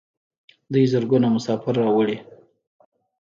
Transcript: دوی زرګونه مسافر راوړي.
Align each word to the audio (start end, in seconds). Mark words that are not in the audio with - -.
دوی 0.71 0.85
زرګونه 0.93 1.27
مسافر 1.35 1.73
راوړي. 1.83 2.17